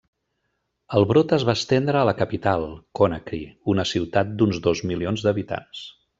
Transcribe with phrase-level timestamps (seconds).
[0.99, 2.65] El brot es va estendre a la capital,
[3.01, 3.43] Conakry,
[3.75, 5.85] una ciutat d'uns dos milions d'habitants.